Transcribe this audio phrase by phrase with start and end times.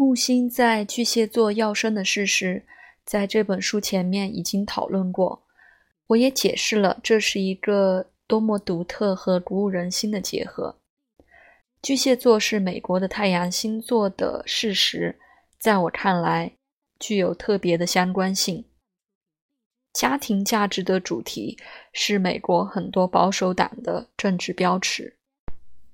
[0.00, 2.64] 木星在巨蟹座要生的事实，
[3.04, 5.42] 在这本书前面已经讨论过。
[6.06, 10.78] 我也解释了这是一个多么独特和鼓舞人心的结合。
[11.82, 15.20] 巨蟹座是美国的太阳星座的事实，
[15.58, 16.52] 在我看来
[16.98, 18.64] 具有特别的相关性。
[19.92, 21.58] 家庭价值的主题
[21.92, 25.18] 是美国很多保守党的政治标尺，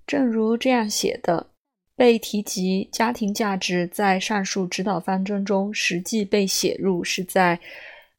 [0.07, 1.49] 正如这样写的。
[1.97, 7.59] 被提及家庭价值在上述指导方针中实际被写入是在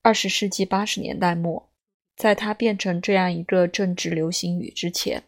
[0.01, 1.69] 二十世纪八十年代末，
[2.15, 5.23] 在它变成这样一个政治流行语之前。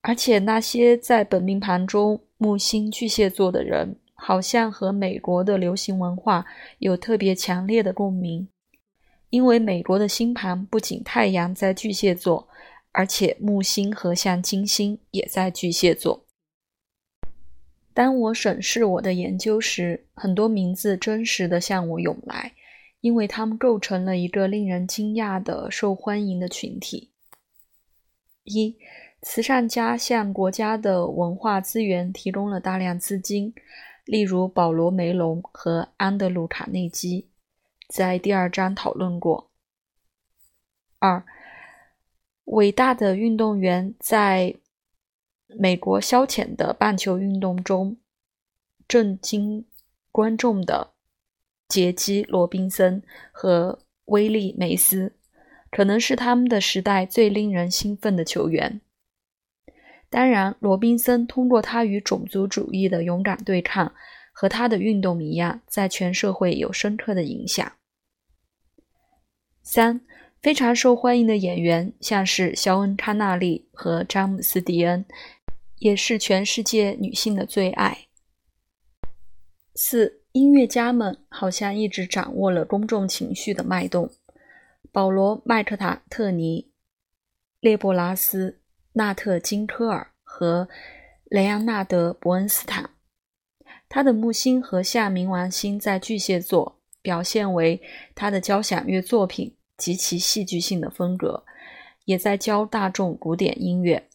[0.00, 6.44] 而且那些在本命盘中木星巨蟹座的人，好像和美国的流行文化
[6.78, 8.48] 有特别强烈的共鸣，
[9.30, 12.48] 因为美国的星盘不仅太阳在巨蟹座，
[12.90, 16.23] 而且木星和像金星也在巨蟹座。
[17.94, 22.52] 当我审视我的研究时，很多名字真实的向我涌来，
[23.00, 27.12] 因为他们构成了一个令人惊讶的受欢迎的群体。
[28.42, 28.76] 一，
[29.22, 33.54] 慈善家向国家的文化资源提供了大量资金，
[34.04, 37.28] 例如保罗·梅隆和安德鲁·卡内基，
[37.88, 39.52] 在第二章讨论过。
[40.98, 41.24] 二，
[42.46, 44.56] 伟大的运动员在。
[45.46, 47.96] 美国消遣的棒球运动中，
[48.88, 49.66] 震惊
[50.10, 50.92] 观众的
[51.68, 55.14] 杰基·罗宾森和威利·梅斯，
[55.70, 58.80] 可能是他们的时代最令人兴奋的球员。
[60.10, 63.94] 当然，罗宾森通过他与种族主义的勇敢对抗
[64.32, 67.72] 和他的运动一样，在全社会有深刻的影响。
[69.62, 70.00] 三。
[70.44, 75.02] 非常受欢迎的演员，像是肖恩·康纳利和詹姆斯·迪恩，
[75.78, 78.08] 也是全世界女性的最爱。
[79.74, 84.10] 四音乐家们好像一直掌握了公众情绪的脉动。
[84.92, 86.70] 保罗·麦克塔特尼、
[87.60, 88.60] 列布拉斯、
[88.92, 90.68] 纳特·金科尔和
[91.24, 92.90] 雷昂纳德·伯恩斯坦，
[93.88, 97.80] 他的木星和夏冥王星在巨蟹座，表现为
[98.14, 99.56] 他的交响乐作品。
[99.76, 101.44] 极其戏剧性的风格，
[102.04, 104.08] 也在教大众古典音乐。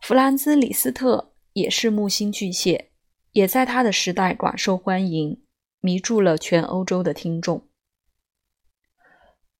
[0.00, 2.90] 弗兰兹·李斯特也是木星巨蟹，
[3.32, 5.42] 也在他的时代广受欢迎，
[5.80, 7.66] 迷住了全欧洲的听众。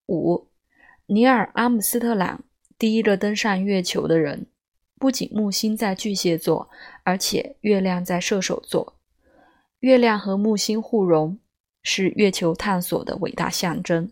[0.06, 0.50] 五，
[1.06, 2.44] 尼尔·阿姆斯特朗，
[2.78, 4.48] 第一个登上月球的人，
[4.98, 6.68] 不仅木星在巨蟹座，
[7.04, 8.98] 而且月亮在射手座，
[9.78, 11.38] 月亮和木星互融。
[11.84, 14.10] 是月球探索的伟大象征。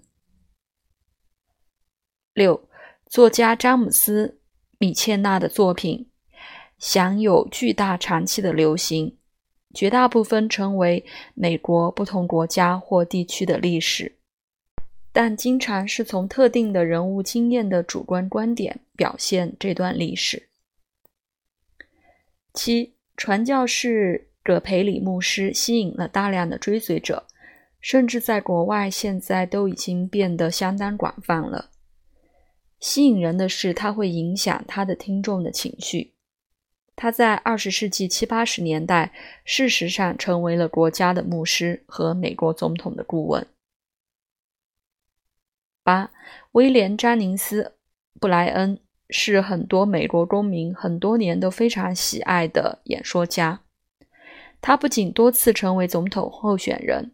[2.34, 2.68] 六，
[3.06, 4.28] 作家詹姆斯·
[4.78, 6.08] 米切纳的作品
[6.78, 9.18] 享有巨大长期的流行，
[9.74, 14.18] 绝大部分成为美国不同国家或地区的历史，
[15.12, 20.48] 但经常是从特定的人物经验的主观观点表现这段历史。
[22.52, 27.26] 七，传教士葛培里牧师吸引了大量的追随者。
[27.82, 31.68] 甚至在国外，现在都已经变得相当广泛了。
[32.78, 36.14] 吸引人的是，它会影响他的听众的情绪。
[36.94, 39.12] 他在二十世纪七八十年代，
[39.44, 43.46] 事实上成为了国家的牧师和美国总统的顾问。
[45.82, 46.12] 八，
[46.52, 47.64] 威廉·詹宁斯·
[48.20, 48.78] 布莱恩
[49.10, 53.62] 是很多美国公民很多年都非常喜爱的演说家。
[54.60, 57.12] 他不仅多次成为总统候选人。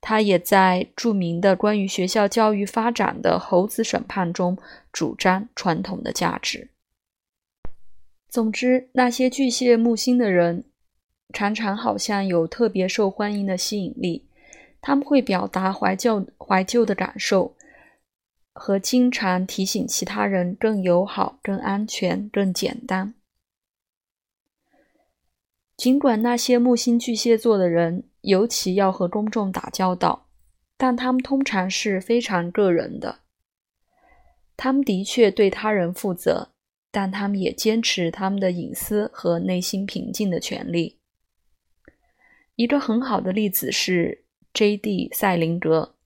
[0.00, 4.56] 他也在著名的关于学校教育发展的猴子审判中
[4.92, 6.70] 主张传统的价值。
[8.28, 10.64] 总之，那些巨蟹木星的人
[11.32, 14.26] 常常好像有特别受欢迎的吸引力。
[14.80, 17.56] 他们会表达怀旧怀旧的感受，
[18.52, 23.14] 和经常提醒其他人更友好、更安全、更简单。
[25.78, 28.04] 尽管那些木星巨蟹座的人。
[28.22, 30.26] 尤其要和公众打交道，
[30.76, 33.20] 但他们通常是非常个人的。
[34.56, 36.50] 他们的确对他人负责，
[36.90, 40.98] 但他们也坚持他们的隐私和内心平静的权利。
[42.56, 45.10] 一个很好的例子是 J.D.
[45.14, 45.94] 塞林格，《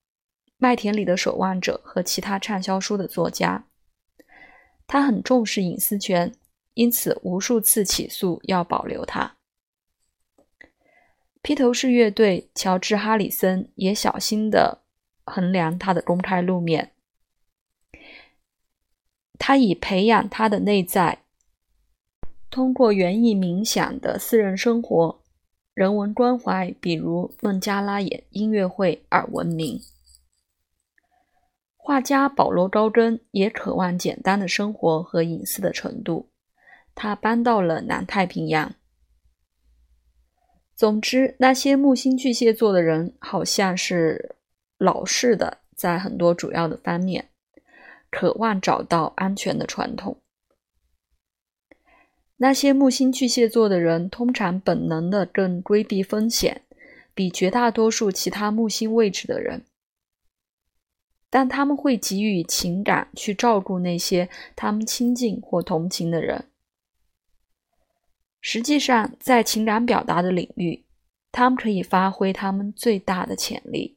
[0.58, 3.66] 麦田里的守望者》和其他畅销书的作家。
[4.86, 6.32] 他很重视隐私权，
[6.74, 9.38] 因此无数次起诉要保留他。
[11.42, 14.82] 披头士乐队乔治·哈里森也小心地
[15.24, 16.92] 衡量他的公开露面。
[19.38, 21.24] 他以培养他的内在，
[22.48, 25.20] 通过园艺冥想的私人生活，
[25.74, 29.80] 人文关怀，比如孟加拉演音乐会而闻名。
[31.76, 36.30] 画家保罗·高更也渴望简单的生活和隐私的程度，
[36.94, 38.76] 他搬到了南太平洋。
[40.82, 44.34] 总之，那些木星巨蟹座的人好像是
[44.78, 47.28] 老式的，在很多主要的方面，
[48.10, 50.16] 渴望找到安全的传统。
[52.38, 56.62] 那些木星巨蟹座的人通常本能的更规避风险，
[57.14, 59.62] 比绝大多数其他木星位置的人。
[61.30, 66.46] 但他们会给予情感去照顾那些他们亲近或同情的人。
[68.42, 70.84] 实际上，在情感表达的领域，
[71.30, 73.96] 他们可以发挥他们最大的潜力。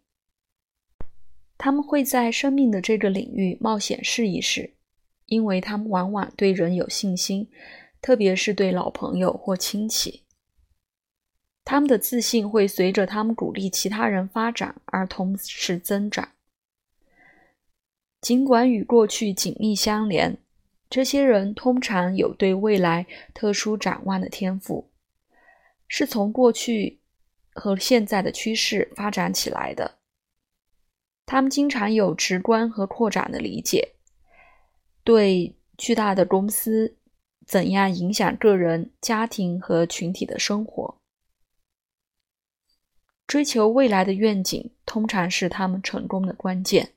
[1.57, 4.75] 他们会在生命的这个领域冒险试一试，
[5.25, 7.49] 因为他们往往对人有信心。
[8.01, 10.21] 特别是对老朋友或亲戚，
[11.63, 16.29] 他们的自信会随着他们鼓励其他人发展而同时增长。
[18.21, 20.37] 尽管与过去紧密相连，
[20.89, 24.89] 这些人通常有对未来特殊展望的天赋，
[25.87, 26.99] 是从过去
[27.53, 29.99] 和现在的趋势发展起来的。
[31.25, 33.95] 他们经常有直观和扩展的理解，
[35.03, 36.97] 对巨大的公司。
[37.47, 40.97] 怎样影响个人、家庭和群体的生活？
[43.27, 46.94] 追求未来的愿景，通常是他们成功的关键。